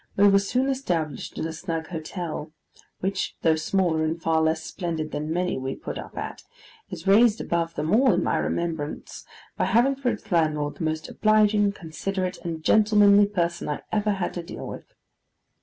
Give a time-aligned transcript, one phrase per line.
[0.17, 2.51] We were soon established in a snug hotel,
[3.01, 6.41] which though smaller and far less splendid than many we put up at,
[6.89, 9.25] it raised above them all in my remembrance,
[9.57, 14.33] by having for its landlord the most obliging, considerate, and gentlemanly person I ever had
[14.33, 14.91] to deal with.